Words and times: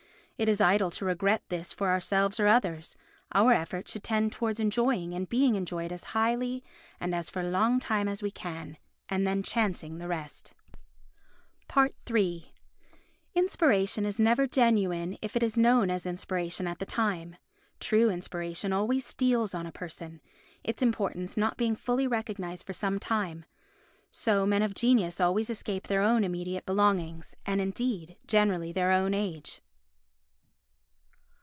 It 0.39 0.49
is 0.49 0.59
idle 0.59 0.89
to 0.89 1.05
regret 1.05 1.43
this 1.49 1.71
for 1.71 1.89
ourselves 1.89 2.39
or 2.39 2.47
others, 2.47 2.95
our 3.31 3.53
effort 3.53 3.87
should 3.87 4.03
tend 4.03 4.31
towards 4.31 4.59
enjoying 4.59 5.13
and 5.13 5.29
being 5.29 5.53
enjoyed 5.53 5.91
as 5.91 6.03
highly 6.15 6.63
and 6.99 7.13
for 7.27 7.39
as 7.41 7.53
long 7.53 7.79
time 7.79 8.07
as 8.07 8.23
we 8.23 8.31
can, 8.31 8.77
and 9.07 9.27
then 9.27 9.43
chancing 9.43 9.99
the 9.99 10.07
rest. 10.07 10.53
iii 12.09 12.51
Inspiration 13.35 14.03
is 14.03 14.17
never 14.17 14.47
genuine 14.47 15.15
if 15.21 15.35
it 15.35 15.43
is 15.43 15.57
known 15.59 15.91
as 15.91 16.07
inspiration 16.07 16.65
at 16.65 16.79
the 16.79 16.87
time. 16.87 17.35
True 17.79 18.09
inspiration 18.09 18.73
always 18.73 19.05
steals 19.05 19.53
on 19.53 19.67
a 19.67 19.71
person; 19.71 20.21
its 20.63 20.81
importance 20.81 21.37
not 21.37 21.55
being 21.55 21.75
fully 21.75 22.07
recognised 22.07 22.65
for 22.65 22.73
some 22.73 22.97
time. 22.97 23.45
So 24.09 24.47
men 24.47 24.63
of 24.63 24.73
genius 24.73 25.21
always 25.21 25.51
escape 25.51 25.85
their 25.85 26.01
own 26.01 26.23
immediate 26.23 26.65
belongings, 26.65 27.35
and 27.45 27.61
indeed 27.61 28.15
generally 28.25 28.71
their 28.73 28.89
own 28.91 29.13
age. 29.13 29.61